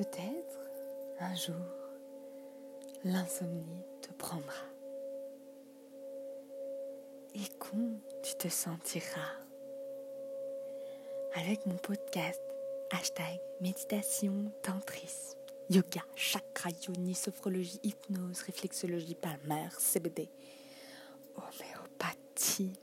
[0.00, 0.58] Peut-être
[1.18, 1.54] un jour,
[3.04, 4.64] l'insomnie te prendra.
[7.34, 9.36] Et con tu te sentiras?
[11.34, 12.40] Avec mon podcast,
[12.90, 15.36] hashtag méditation tantrisme,
[15.68, 20.30] yoga, chakra, yoni, sophrologie, hypnose, réflexologie palmaire, CBD,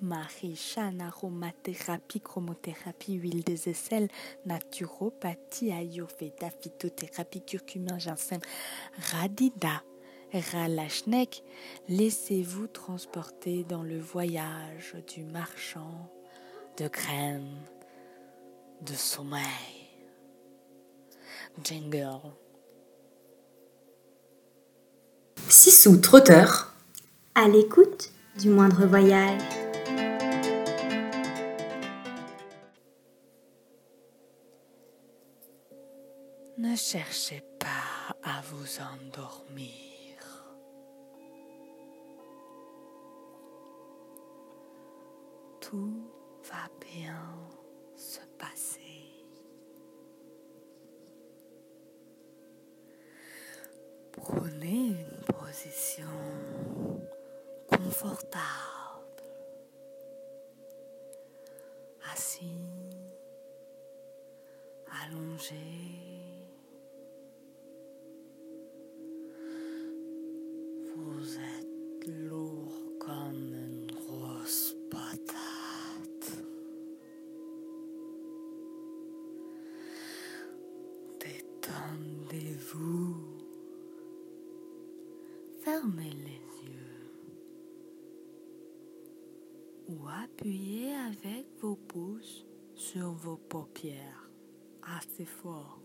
[0.00, 4.08] marichane, aromathérapie, chromothérapie, huile des aisselles,
[4.46, 8.40] naturopathie, ayurveda, phytothérapie, curcumin, ginseng,
[9.12, 9.82] radida,
[10.32, 11.42] Ralachnek,
[11.88, 16.10] laissez-vous transporter dans le voyage du marchand
[16.76, 17.62] de graines,
[18.82, 19.42] de sommeil.
[21.64, 22.20] Jingle.
[25.48, 26.74] Sissou trotteur.
[27.34, 29.40] À l'écoute du moindre voyage.
[36.56, 39.74] Ne cherchez pas à vous endormir.
[45.60, 46.08] Tout
[46.44, 47.20] va bien
[47.96, 48.78] se passer.
[54.12, 56.06] Prenez une position
[57.68, 58.77] confortável.
[89.88, 92.44] Ou appuyez avec vos pouces
[92.74, 94.28] sur vos paupières
[94.82, 95.80] assez fort.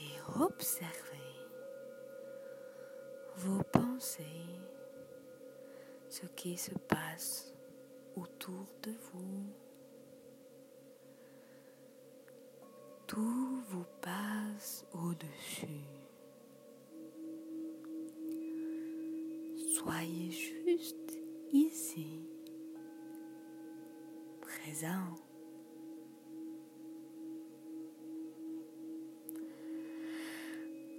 [0.00, 1.18] Et observez
[3.36, 4.46] vos pensées,
[6.08, 7.54] ce qui se passe
[8.16, 9.44] autour de vous.
[13.06, 15.97] Tout vous passe au-dessus.
[19.78, 21.18] Soyez juste
[21.52, 22.20] ici,
[24.40, 25.14] présent.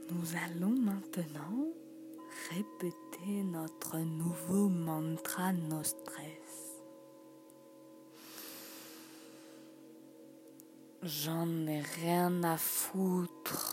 [0.09, 1.67] Nous allons maintenant
[2.51, 6.79] répéter notre nouveau mantra no stress.
[11.03, 13.68] J'en ai rien à foutre.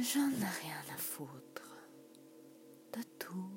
[0.00, 1.74] J'en ai rien à foutre
[2.92, 3.50] de tout.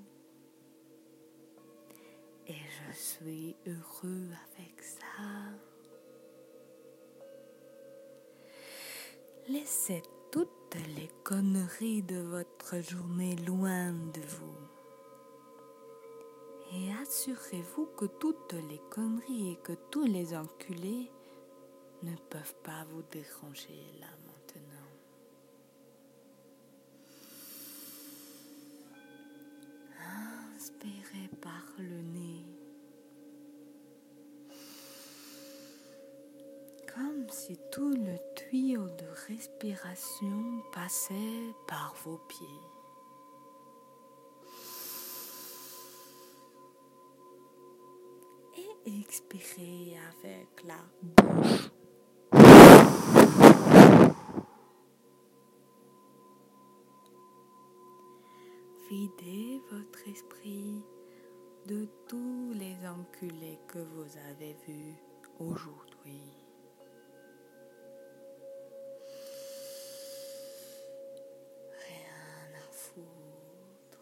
[2.47, 5.23] Et je suis heureux avec ça.
[9.49, 14.57] Laissez toutes les conneries de votre journée loin de vous.
[16.73, 21.11] Et assurez-vous que toutes les conneries et que tous les enculés
[22.01, 24.07] ne peuvent pas vous déranger là
[30.83, 32.45] Inspirez par le nez.
[36.95, 42.47] Comme si tout le tuyau de respiration passait par vos pieds.
[48.57, 51.70] Et expirez avec la bouche.
[60.07, 60.81] Esprit
[61.67, 64.95] de tous les enculés que vous avez vus
[65.39, 66.21] aujourd'hui.
[71.87, 74.01] Rien à foutre.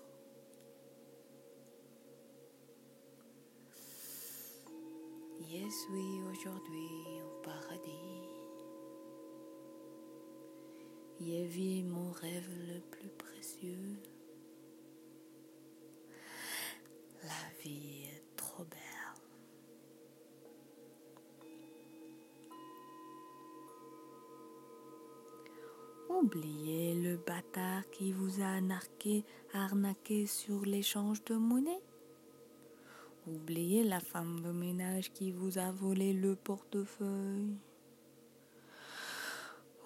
[5.42, 8.10] Je suis aujourd'hui au paradis.
[11.20, 13.98] Je vis mon rêve le plus précieux.
[17.24, 18.80] La vie est trop belle.
[26.10, 29.24] Oubliez le bâtard qui vous a arnaqué,
[29.54, 31.82] arnaqué sur l'échange de monnaie.
[33.28, 37.58] Oubliez la femme de ménage qui vous a volé le portefeuille.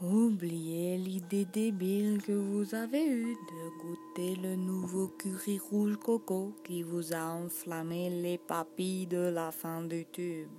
[0.04, 6.84] Oubliez l'idée débile que vous avez eue de goûter le nouveau curry rouge coco qui
[6.84, 10.50] vous a enflammé les papilles de la fin du tube.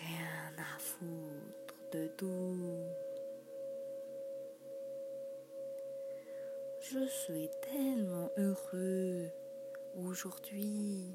[0.00, 2.56] Rien à foutre de tout.
[6.80, 9.28] Je suis tellement heureux
[10.08, 11.12] aujourd'hui.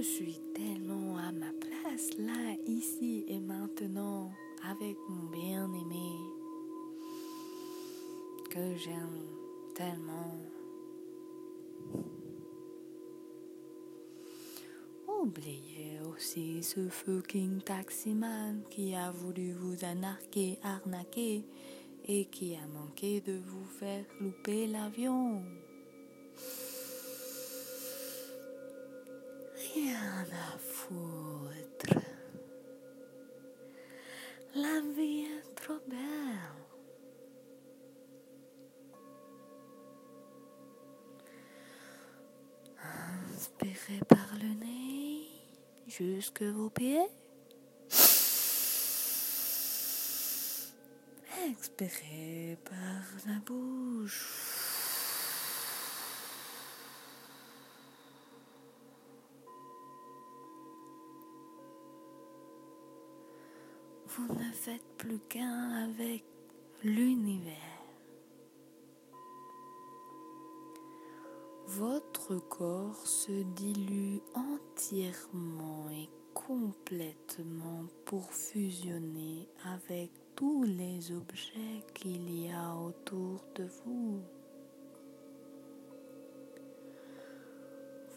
[0.00, 4.32] Je suis tellement à ma place là, ici et maintenant,
[4.64, 6.16] avec mon bien-aimé,
[8.48, 9.26] que j'aime
[9.74, 10.38] tellement.
[15.06, 21.44] Oubliez aussi ce fucking taximan qui a voulu vous anarquer, arnaquer
[22.06, 25.42] et qui a manqué de vous faire louper l'avion.
[29.92, 31.98] À foutre.
[34.54, 35.98] La vie est trop belle.
[43.34, 45.28] Inspirez par le nez
[45.88, 47.08] jusque vos pieds.
[51.48, 54.49] Expirez par la bouche.
[64.60, 66.22] Faites plus qu'un avec
[66.84, 67.56] l'univers.
[71.66, 82.52] Votre corps se dilue entièrement et complètement pour fusionner avec tous les objets qu'il y
[82.52, 84.20] a autour de vous.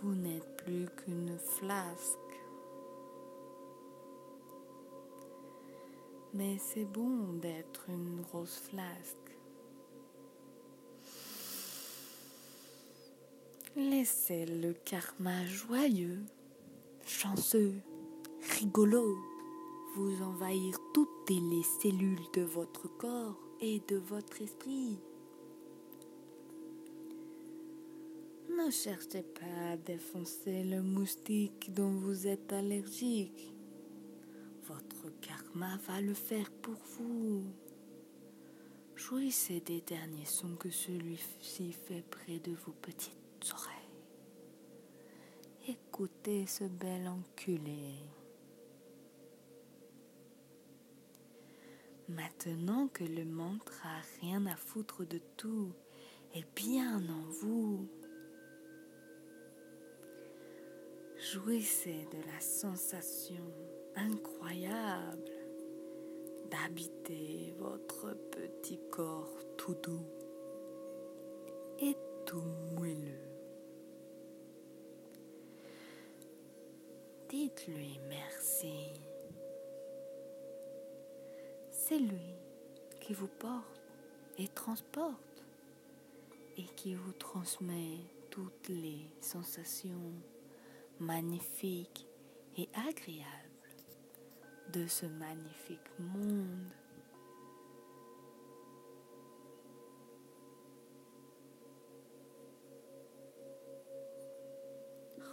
[0.01, 2.32] Vous n'êtes plus qu'une flasque.
[6.33, 9.37] Mais c'est bon d'être une grosse flasque.
[13.75, 16.23] Laissez le karma joyeux,
[17.05, 17.73] chanceux,
[18.59, 19.17] rigolo
[19.95, 24.97] vous envahir toutes les cellules de votre corps et de votre esprit.
[28.49, 33.52] Ne cherchez pas à défoncer le moustique dont vous êtes allergique.
[34.73, 37.43] Votre karma va le faire pour vous.
[38.95, 43.13] Jouissez des derniers sons que celui-ci fait près de vos petites
[43.53, 43.83] oreilles.
[45.67, 47.93] Écoutez ce bel enculé.
[52.09, 53.89] Maintenant que le mantra
[54.21, 55.71] rien à foutre de tout
[56.33, 57.87] est bien en vous,
[61.31, 63.45] jouissez de la sensation
[63.95, 65.31] incroyable
[66.49, 70.05] d'habiter votre petit corps tout doux
[71.79, 71.95] et
[72.25, 72.43] tout
[72.75, 73.33] moelleux.
[77.29, 78.93] Dites-lui merci.
[81.71, 82.35] C'est lui
[83.01, 83.81] qui vous porte
[84.37, 85.43] et transporte
[86.57, 87.97] et qui vous transmet
[88.29, 90.13] toutes les sensations
[90.99, 92.07] magnifiques
[92.57, 93.42] et agréables
[94.73, 96.71] de ce magnifique monde.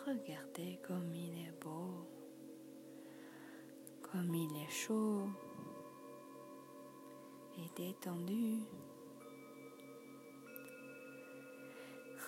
[0.07, 2.07] Regardez comme il est beau,
[4.03, 5.29] comme il est chaud
[7.57, 8.59] et détendu.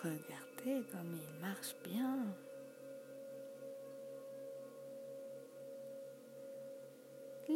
[0.03, 2.35] Regardez comme il marche bien.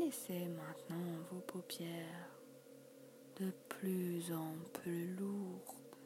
[0.07, 2.31] Laissez maintenant vos paupières
[3.41, 5.97] de plus en plus lourdes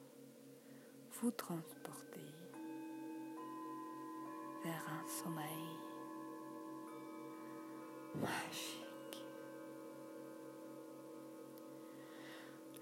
[1.21, 2.25] vous transporter
[4.65, 5.67] vers un sommeil
[8.15, 9.27] magique.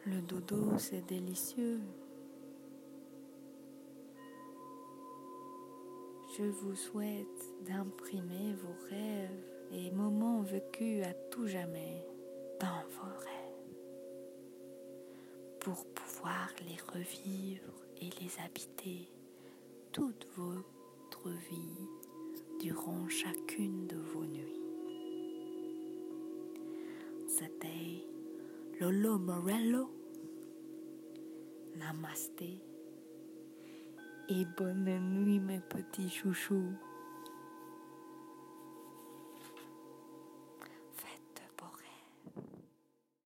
[0.06, 1.80] Le dodo, c'est délicieux.
[6.38, 12.04] Je vous souhaite d'imprimer vos rêves et moments vécus à tout jamais
[12.60, 13.38] dans vos rêves
[15.60, 19.08] pour pouvoir les revivre et les habiter
[19.92, 21.88] toute votre vie
[22.60, 24.62] durant chacune de vos nuits.
[27.26, 28.04] C'était
[28.80, 29.90] Lolo Morello.
[31.76, 32.60] Namasté
[34.28, 36.72] et bonne nuit mes petits chouchous.